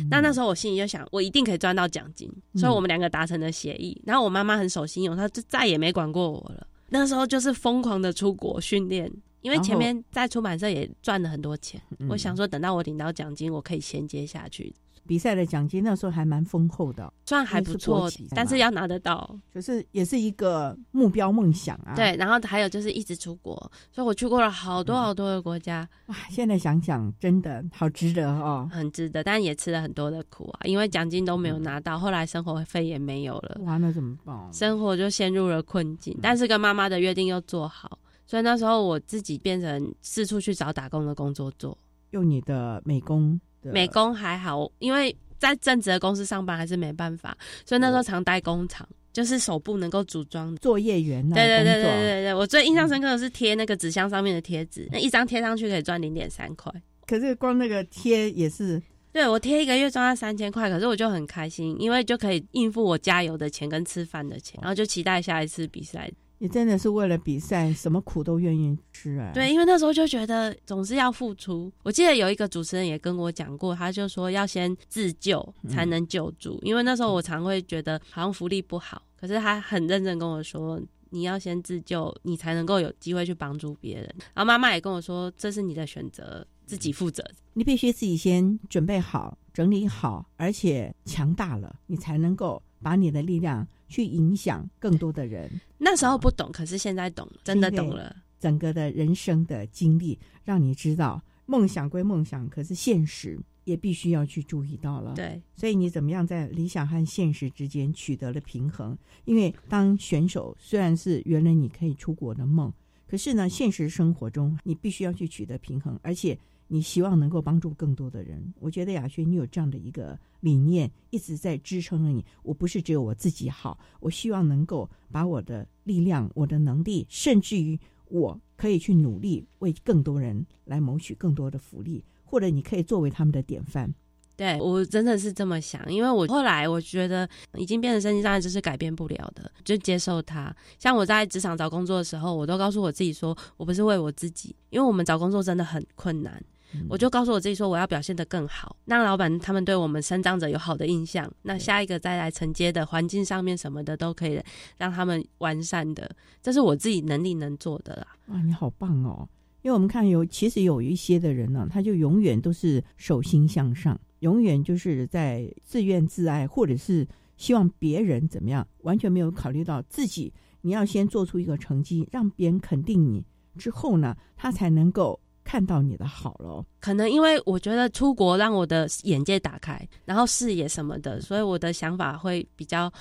[0.10, 4.02] 那那时候我心里就想，我一定可以赚到奖金，所以我们两个达成了协议。
[4.06, 6.66] 然后我妈妈很守信用，她就再也没管过我了。
[6.88, 9.12] 那时候就是疯狂的出国训练，
[9.42, 11.82] 因为前面在出版社也赚了很多钱。
[12.10, 14.74] 我想说，等到我领到奖金，我可以衔接下去。
[15.08, 21.96] 比赛的奖金那时候还蛮丰厚的，算还不错，但是要拿得到，就是也是一个目标梦想啊。
[21.96, 23.56] 对，然后还有就是一直出国，
[23.92, 25.90] 所以我去过了好多好多的国家。
[26.06, 33.60] 哇，现在想想真的好值得哦，很值得，但也吃了很多的苦啊，因为奖金都没有拿到，后来生活费也没有了。
[33.62, 34.54] 哇，那怎么办？
[34.54, 41.78] 生活就陷入了困境，但是跟妈妈的约定又做好，所以那时候我自己变成四处去找打工的工作做，
[42.12, 43.40] 用你的美工。
[43.64, 51.22] 美工还好，因为在正职的公司上班还是没办法，所以那时候常待工厂，就是手部能够组装作业员。
[51.30, 56.74] 对对对对对对，我最印象深刻的是贴那个纸箱上面的贴纸，那一张贴上去可以赚零点三块。
[57.06, 66.12] 可是光那个贴也是，对我贴一个月赚到三千块，可是我就很开心，因为就可以应付我加油的钱跟吃饭的钱，然后就期待下一次比赛。
[66.42, 69.32] 你真的是为了比赛，什么苦都愿意吃啊？
[69.32, 71.72] 对，因为那时候就觉得总是要付出。
[71.84, 76.60] 我记得有一个主持人也跟我讲过，他就说要先自救才能救助。
[76.64, 80.82] 因为那时候我常会觉得好像福利不好，可是他很认真跟我说，
[81.12, 84.06] 你要先自救，你才能够有机会去帮助别人。
[84.34, 87.24] 然后妈妈也跟我说，这是你的选择，自己负责。
[87.54, 93.68] 你必须自己先准备好、整理好，而且强大了，你才能够把你的力量。
[93.92, 95.52] 去影响更多的人。
[95.78, 98.16] 那时候不懂，可是现在懂，真的懂了。
[98.40, 105.14] 整个的人生的经历，让你知道梦想归梦想，可是现实也必须要去注意到了。
[105.14, 108.98] 对，所以你怎么样在理想和现实之间取得了平衡？
[109.26, 112.72] 因为当选手虽然是原来你可以出国的梦，
[113.10, 116.40] 可是呢，现实生活中你必须要去取得平衡，而且。
[116.74, 122.24] 你希望能够帮助更多的人，我觉得雅轩，你有这样的一个理念，一直在支撑着你。
[122.44, 133.94] 我不是只有我自己好，我希望能够把我的力量、我的能力，甚至于我可以去努力为更多人来谋取更多的福利，或者你可以作为他们的典范。
[134.38, 140.56] 对我真的是这么想，因为我后来我觉得已经变成身心障碍，就是改变不了的，就接受它。
[140.80, 146.42] 像我在职场找工作的时候，我都告诉我自己说，我不是为我自己，因为我们找工作真的很困难。
[146.90, 151.32] 我就告诉我自己说，我要表现得更好，让老板他们对我们生长者有好的印象。
[151.44, 154.42] 那下一个再来承接的环境上面什么的都可以
[154.78, 156.10] 让他们完善的，
[156.42, 158.08] 这是我自己能力能做的啦。
[158.28, 159.28] 哇，你好棒哦！
[159.62, 167.08] 因为我们看有其实有一些的人呢，他就永远都是手心向上，永远就是在自怨自艾，或者是
[167.38, 170.34] 希望别人怎么样，完全没有考虑到自己。
[170.62, 173.26] 你要先做出一个成绩，让别人肯定你
[173.58, 175.20] 之后呢，他才能够。
[175.44, 182.92] 看到你的好了，可能因为我觉得出国让我的眼界打开，然后视野什么的，所以我的想法会比较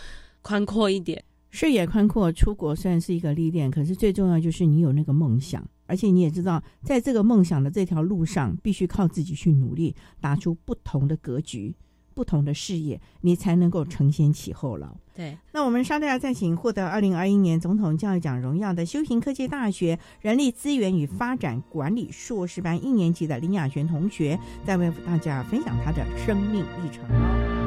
[0.42, 1.22] 宽阔一点。
[1.50, 11.74] 视野宽阔，出国虽然是一个历练，可是最重要就是你有那个梦想，而且你也知道，在这个梦想的这条路上，必须靠自己去努力，打出不同的格局。
[12.14, 14.96] 不同的事业，你才能够承先启后了。
[15.14, 27.59] 对，那我们稍待要再请获得二零二一年总统教育奖荣耀的修行科技大学人力资源与发展管理硕士班一年级的林雅璇同学，再为大家分享他的生命历程。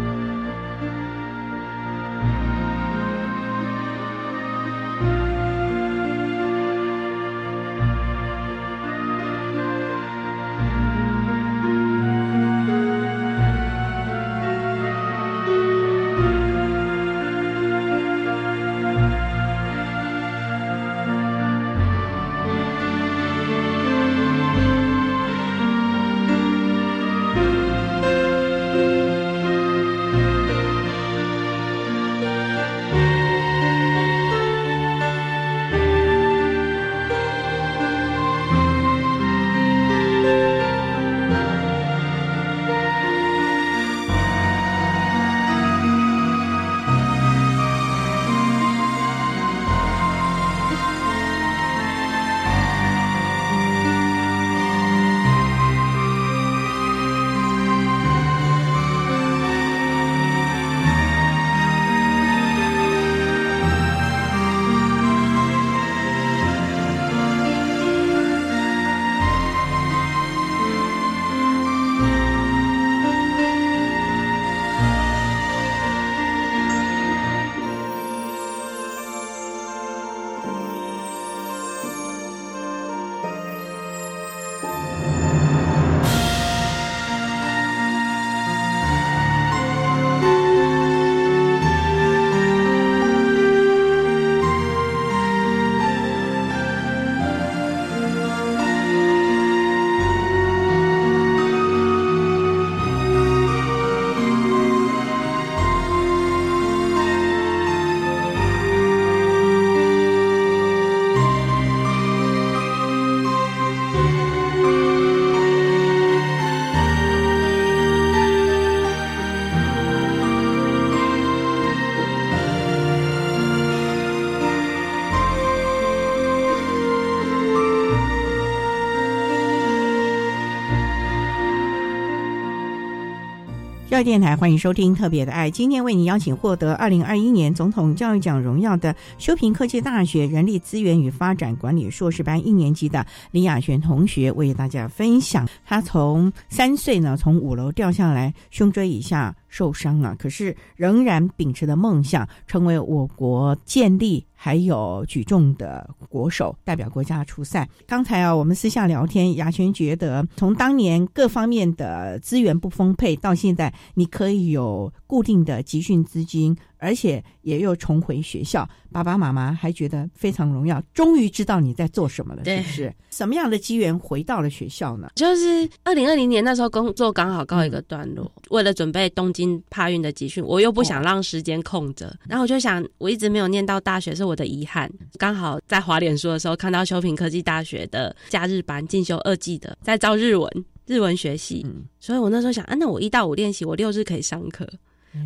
[133.93, 145.47] 教育电台欢迎收听《特别的爱》，今天为您邀请获得二零二一年总统教育奖荣耀的修平科技大学人力资源与发展管理硕士班一年级的李雅璇同学，为大家分享。
[145.63, 154.25] 他从三岁呢从五楼掉下来，胸椎以下受伤啊，可是仍然秉持的梦想，成为我国建立。
[154.35, 157.69] 还有举重的国手代表国家出赛。
[157.87, 166.57] 刚才啊，我们私下聊天，雅璇觉得从当年各方面的资源不丰沛，到现在你可以有固定的集训资金。
[166.83, 172.93] 而且也又重回学校，爸爸妈妈还觉得非常荣耀，终于知道你在做什么了，是不是？
[173.09, 175.09] 什么样的机缘回到了学校呢？
[175.15, 184.91] 就是二零二零年那时候工作刚好告一个段落，为了准备东京帕运的集训，我又不想让时间空着，然后我就想，我一直没有念到大学是我的遗憾。
[185.17, 191.65] 刚好在华脸书的时候看到修平科技大学的假日班进修二季的，在招日文日文学习，
[191.99, 194.67] 所以我那时候想，啊，那我一到五练习，我六日可以上课。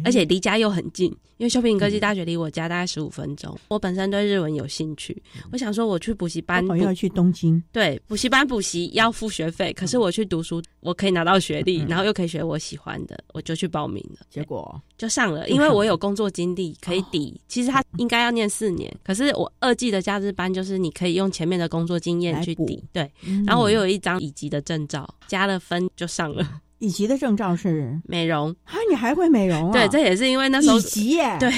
[0.03, 1.07] 而且离家又很近，
[1.37, 3.57] 因为修平科技大学离我家大概十五分钟。
[3.67, 5.21] 我本身对日文有兴趣，
[5.51, 7.61] 我想说我去补习班，我要去东京。
[7.71, 14.25] 对，补习班补习要付学费，可是我去读书，我可以拿到学历，然后又可以学我喜欢的，我就去报名了。
[14.29, 17.39] 结果就上了，因为我有工作经历可以抵。
[17.47, 22.83] 其实他应该要念四年，可是我二季的假日班就是你可以用前面的工作经验去抵。
[22.91, 23.09] 对，
[23.45, 26.61] 然后我又有一张乙级的证照，加了分就上了。
[26.79, 29.73] 乙级的证照是美容啊，你还会美容啊？
[29.73, 31.51] 对，这也是因为那时候乙级耶，对，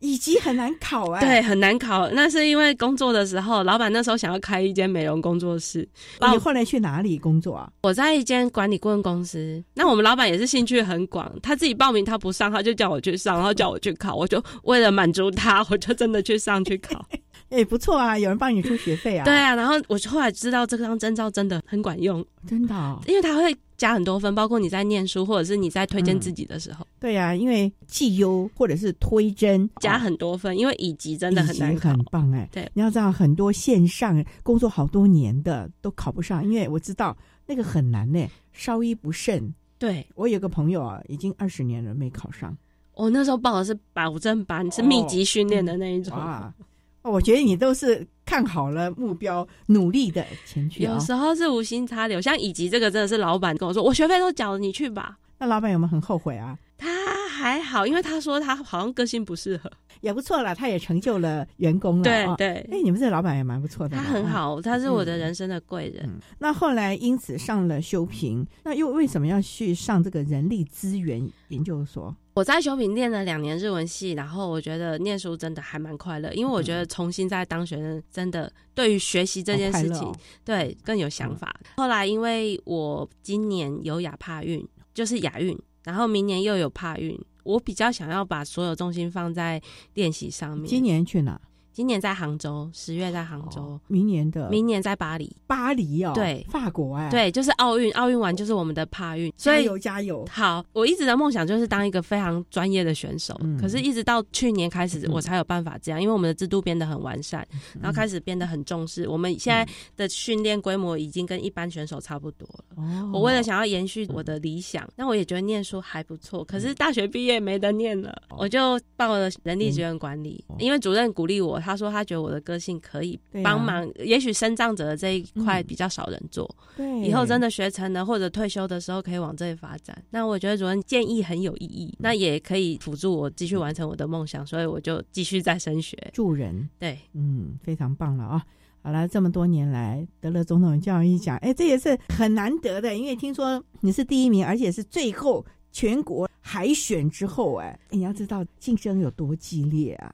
[0.00, 2.08] 乙级很难考哎，对，很难考。
[2.10, 5.86] 那是因为工作的时候，老板那时候想要开一间美容工作室。
[6.32, 7.70] 你后来去哪里工作啊？
[7.82, 9.62] 我在一间管理顾问公司。
[9.74, 17.04] 那我们老板也是兴趣很广，他自己报名他不上，他就叫我去上，然后叫我去考，我就为了满足他，我就真的去上去考。
[17.50, 19.24] 哎，不错啊，有人帮你出学费啊。
[19.26, 23.54] 对啊，然后我后来知道这张证照真的很管用，真的，因为他会。
[23.82, 26.86] 加很多分，包括你在念书，或者是你在推荐自己的时候。
[27.00, 31.88] 对呀，因为绩优或者是推甄加很多分，因为乙级真的很难考。
[31.88, 39.52] 很棒哎，对，你要知道很多线上工作好多年的都考不上，因为我知道那个很难呢，稍一不慎。
[39.78, 42.56] 对我有个朋友啊，已经二十年了没考上。
[42.94, 46.54] 我那时候报的是保证班，是密集训练的那一种啊。
[47.02, 50.82] 我觉得你都是看好了目标，努力的前去。
[50.82, 55.18] 有时候是无心插柳，像以及这个真的是老板跟我说，我学费都缴了，你去吧。
[55.38, 56.56] 那老板有没有很后悔啊？
[56.78, 59.70] 他还好，因为他说他好像个性不适合，
[60.02, 60.54] 也不错了。
[60.54, 62.02] 他也成就了员工了。
[62.02, 63.96] 对对，哎，你们这老板也蛮不错的。
[63.96, 66.06] 他很好，他是我的人生的贵人。
[66.38, 72.14] 那后来因此上了修平，那又为什么要去上这个人力资源研究所？
[72.34, 80.10] 我在修平念了两年日文系，然后我觉得念书真的还蛮快乐，因为我觉得重新再当学生，真的对于学习这件事情，
[80.42, 81.54] 对更有想法。
[81.76, 89.60] 后来因为我今年有亚帕运，就是亚运，然后明年又有帕运，我比较想要把所有重心放在
[89.94, 90.66] 练习上面。
[90.66, 91.40] 今年去哪？
[91.72, 93.80] 今年在杭州，十月在杭州。
[93.88, 100.26] 明年的明年在巴黎，巴黎哦，对，法国哎，对，就是奥运，奥运完就是我们的帕运，加油加油！
[100.30, 107.46] 好，我一直的梦想就是当一个非常专业的选手，可是一直到去年开始，我才有办法这样，因为我们的制度变得很完善，
[107.80, 109.08] 然后开始变得很重视。
[109.08, 109.66] 我们现在
[109.96, 113.10] 的训练规模已经跟一般选手差不多了。
[113.12, 122.42] 我为了想要延续我的理想，那我也觉得念书还不错，可是大学毕业没得念了，我就报了人力资源管理，因为主任鼓励我，他说他觉得我的。
[122.42, 126.52] 个性可以帮忙，也许生长者的这一块比较少人做。
[126.76, 129.96] 对，以后真的学成了或者退休的时候，可以往这里发展。
[130.10, 136.68] 那我觉得主任建议很有意义，那也可以辅助我继续完成我的梦想，所以我就继续再升学助人。
[136.80, 138.44] 对，嗯，非常棒了啊！
[138.82, 150.12] 好了，这么多年来得了总统教育奖，哎，这也是很难得的，因为听说你是第一名，而且是最后全国海选之后，哎，你要知道竞争有多激烈啊！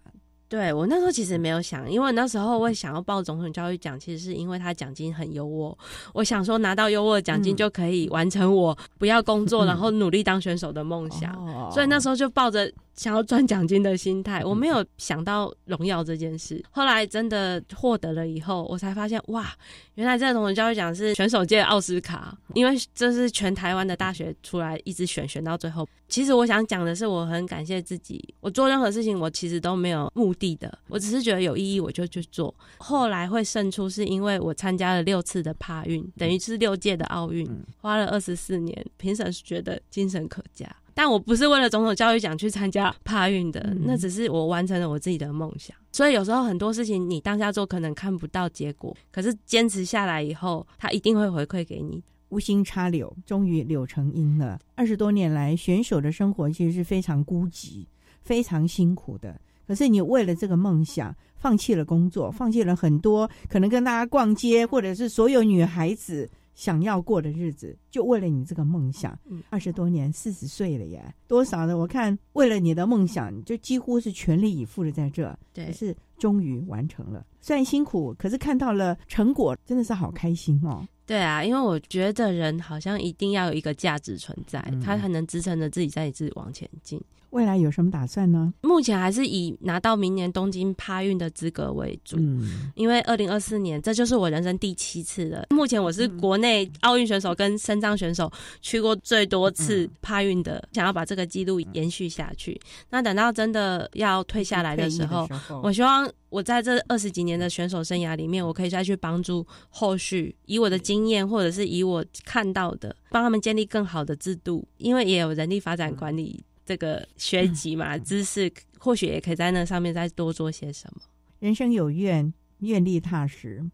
[0.48, 5.76] 对我那时候其实没有想，因为那时候我想要报总统教育奖，其实是因为他奖金很优渥。
[6.14, 11.32] 我想说拿到优渥的奖金就可以完成我不要工作， 然后努力当选手的梦想。
[11.34, 12.72] 哦所以那时候就抱着。
[12.94, 16.60] 想要赚奖金的心态，我没有想到荣耀这件事。
[16.68, 19.54] 后来真的获得了以后，我才发现哇，
[19.94, 25.88] 原来这个总统教育奖是选手界奥斯卡，因为这是全台湾的大学出来一直选选到最后。
[26.08, 32.54] 其实我想讲的是，我很感谢自己，我做任何事情我其实都没有目的的，我只是觉得有意义我就去做。
[32.78, 37.46] 后来会胜出，是因为我参加了六次的帕运，等于是六届的奥运，
[37.78, 40.66] 花了二十四年，评审觉得精神可嘉。
[40.94, 45.76] 但我不是为了总统教育奖去参加帕运的，那只是我完成了我自己的梦想。
[45.92, 52.02] 所以有时候很多事情你当下做可能看不到结果，可是坚持下来以后，他一定会回馈给你。
[52.30, 54.58] 无心插柳，终于柳成荫了。
[54.74, 57.86] 二十多年来，选手的生活其实是非常孤寂、
[58.20, 59.40] 非常辛苦的。
[59.68, 66.28] 可是你为了这个梦想，放弃了工作，放弃了很多可能跟大家逛街，或者是所有女孩子。
[66.54, 69.16] 想要过的日子，就为了你这个梦想，
[69.48, 71.78] 二十多年，四十岁了耶，多少的？
[71.78, 77.24] 我看为了你的梦想，就几乎是全力以赴的在这，对，是终于完成了。
[77.40, 80.84] 虽然辛苦，可是看到了成果，真的是好开心哦。
[81.06, 87.00] 对啊，因为我觉得人好像一定要有一个价值存在，他才能支撑着自己再一直往前进。
[87.30, 88.52] 未来有什么打算呢？
[88.62, 95.46] 目前还是以拿到明年东京帕运的资格为主，嗯，因为二零二四年这就是我人生第七次了。
[95.50, 98.30] 目前我是国内奥运选手跟深藏选手
[98.62, 102.58] 去过最多次帕运的，想要把这个记录延续下去。
[102.88, 105.28] 那等到真的要退下来的时候，
[105.62, 116.42] 我希望我在这二十几年的选手生涯里面，我可以再去帮助后续，以我的经验或者是以我看到的，帮他们建立更好的制度，因为也有人力发展管理。
[116.68, 121.00] 这个学籍嘛，知识或许也可以在那上面再多做些什么。
[121.38, 123.64] 人生有愿，愿力踏实，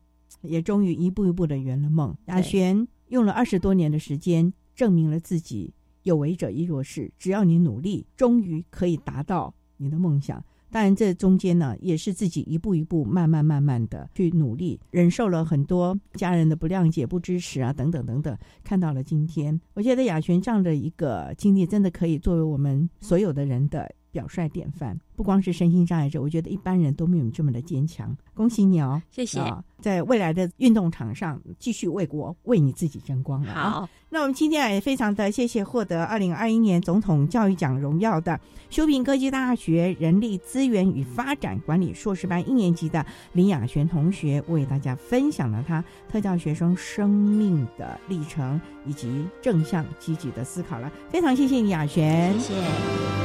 [0.42, 2.16] 也终于一步一步的圆了梦。
[2.26, 5.74] 雅璇用了二十多年的时间，证明了自己
[6.05, 10.45] 有为者亦若是，只要你努力，终于可以达到你的梦想。
[10.75, 19.61] 当然，这中间呢，也是自己一步一步、慢慢、慢慢的去努力，忍受了很多家人的不谅解、不支持啊，等等等等，看到了今天。
[19.75, 24.99] 我觉得亚璇这样的一个经历，真的可以作为我们所有的人的表率典范。
[25.17, 28.17] 不光是身心障碍者，我觉得一般人都没有这么的坚强。
[28.35, 29.41] 恭喜你哦，谢谢！
[29.81, 33.55] 在未来的运动场上继续为国、为你自己争光了。
[33.55, 38.41] 好，那我们今天也非常的谢谢获得二零二一年总统教育奖荣耀的
[38.71, 43.05] 修平科技大学人力资源与发展管理硕士班一年级的
[43.35, 50.91] 林雅璇同学，为大家分享了他特教学生生命的历程以及正向积极的思考了。
[51.09, 53.24] 非常谢谢你，雅璇，谢谢。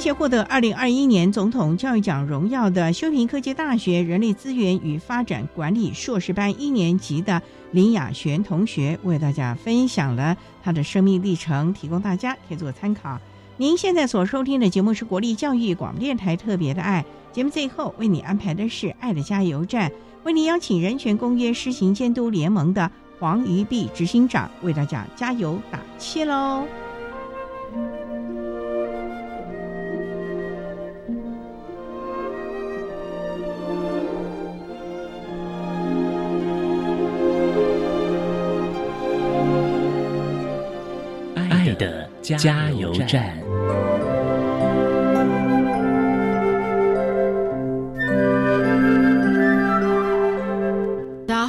[0.00, 7.42] 谢获得二零二一年总统教育奖荣耀的修平科技大学人力资源与发展管理硕士班一年级的
[7.72, 13.18] 林雅璇同学，为大家分享了他的生命历程，提供大家可以做参考。
[13.58, 19.92] 您现在所收听的节目是国立教育广播电台特别的爱节目，最后为你安排的是爱的加油站，
[20.24, 26.64] 为您邀请人权公约施行监督联盟的黄瑜碧执行长为大家加油打气喽。
[42.38, 43.49] 加油站。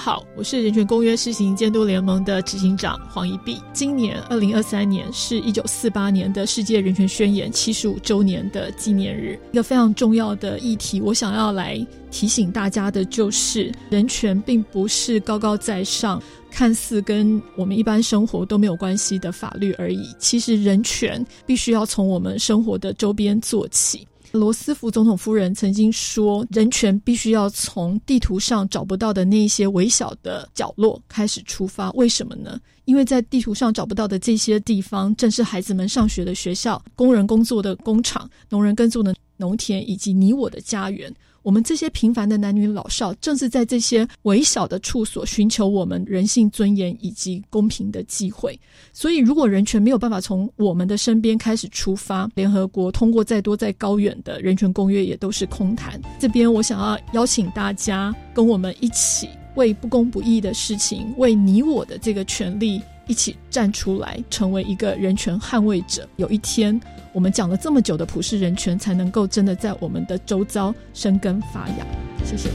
[0.04, 3.62] 好，我是人权公约施行监督联盟的执行长黄一碧。
[3.72, 11.00] 今年二零二三年是一九四八年的世界人权宣言七十五周年的纪念日，一个非常重要的议题。
[11.00, 16.20] 我想要来提醒大家的就是，人权并不是高高在上。
[16.50, 24.06] 看似跟我们一般生活都没有关系的法律而已，其实人权必须要从我们生活的周边做起。
[24.32, 31.92] 罗斯福总统夫人曾经说，人权必须要从地图上找不到的那些微小的角落开始出发。
[31.92, 32.60] 为什么呢？
[32.86, 41.12] 因为在地图上找不到的这些地方，正是孩子们上学的学校、工人工作的工厂、农人耕作的农田，以及你我的家园。
[41.44, 48.58] 我们这些平凡的男女老少，正是在这些微小的处所寻求我们人性尊严以及公平的机会。
[48.94, 56.00] 所以，如果人权没有办法从我们的身边开始出发，联合国通过再多再高远的人权公约也都是空谈。
[56.20, 62.80] 这边我想要邀请大家跟我们一起为不公不义的事情，为你我的这个权利
[63.12, 66.08] 一起站出来，成为一个人权捍卫者。
[66.16, 66.80] 有一天。
[67.12, 71.86] 我们讲了这么久的普世人权，才能够真的在我们的周遭生根发芽。
[72.24, 72.50] 谢谢。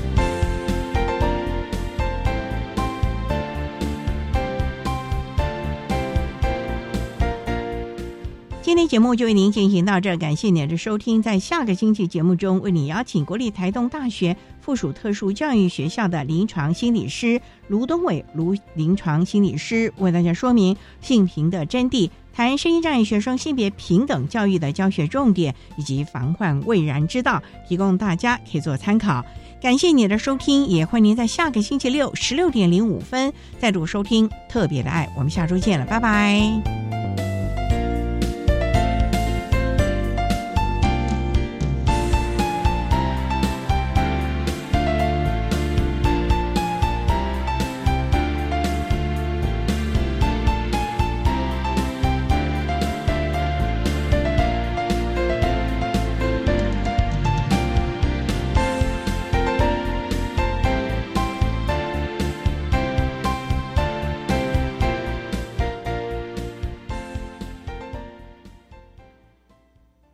[8.62, 11.22] 今天节目就为您进行到这，感谢您的收听。
[11.22, 14.36] 在下个星期节目中，为你邀请国立台东大学
[14.66, 22.10] 附属特殊教育学校的临床心理师卢东伟卢临床心理师为大家说明性平的真谛。
[22.34, 29.24] 谈声音障碍学生性别平等教育的教学重点以及防患未然之道，提供大家可以做参考。
[29.62, 35.08] 感谢你的收听，也欢迎您在下个星期六十六点零五分再度收听特别的爱。
[35.16, 37.35] 我们下周见了，拜拜。